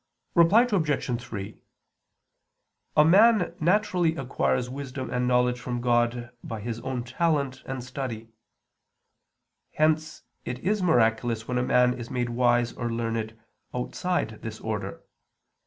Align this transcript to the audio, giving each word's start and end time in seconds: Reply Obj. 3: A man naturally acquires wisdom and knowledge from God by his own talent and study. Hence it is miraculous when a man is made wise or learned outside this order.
Reply 0.33 0.63
Obj. 0.63 1.21
3: 1.23 1.59
A 2.97 3.05
man 3.05 3.53
naturally 3.59 4.15
acquires 4.15 4.67
wisdom 4.67 5.11
and 5.11 5.27
knowledge 5.27 5.59
from 5.59 5.79
God 5.79 6.31
by 6.43 6.59
his 6.59 6.79
own 6.79 7.03
talent 7.03 7.61
and 7.67 7.83
study. 7.83 8.29
Hence 9.73 10.23
it 10.43 10.57
is 10.63 10.81
miraculous 10.81 11.47
when 11.47 11.59
a 11.59 11.61
man 11.63 11.93
is 11.93 12.09
made 12.09 12.29
wise 12.29 12.73
or 12.73 12.91
learned 12.91 13.37
outside 13.75 14.41
this 14.41 14.59
order. 14.61 15.03